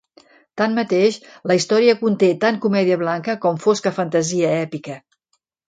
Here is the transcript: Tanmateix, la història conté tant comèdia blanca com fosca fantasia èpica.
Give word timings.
Tanmateix, 0.61 1.19
la 1.51 1.57
història 1.59 1.95
conté 2.01 2.31
tant 2.45 2.59
comèdia 2.65 2.99
blanca 3.03 3.37
com 3.47 3.63
fosca 3.69 3.95
fantasia 4.01 4.59
èpica. 4.67 5.01